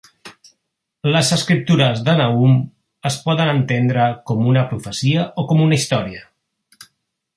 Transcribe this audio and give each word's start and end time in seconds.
Les 1.15 1.27
escriptures 1.35 2.01
de 2.07 2.15
Nahum 2.21 2.57
es 3.11 3.19
poden 3.27 3.53
entendre 3.53 4.09
com 4.31 4.49
una 4.55 4.65
profecia 4.73 5.27
o 5.43 5.49
com 5.53 5.63
una 5.67 5.79
història. 5.81 6.25